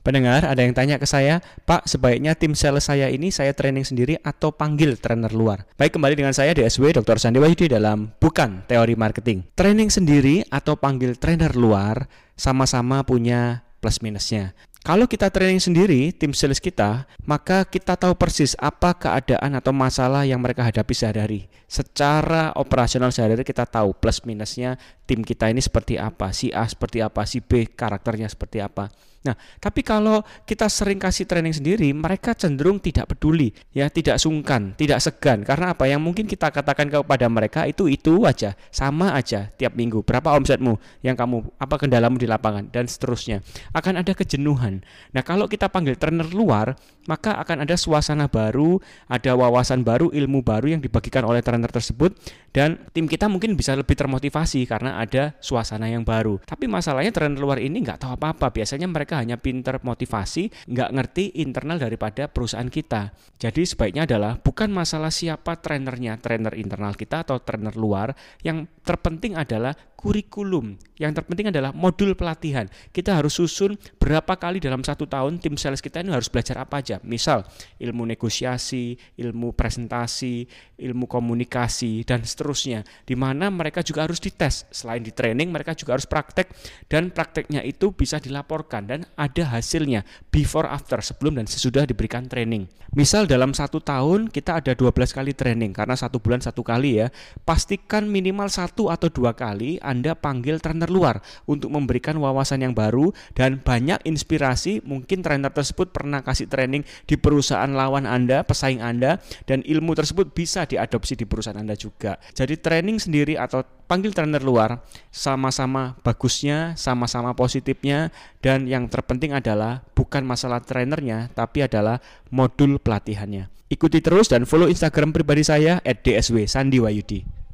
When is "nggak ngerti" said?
60.70-61.24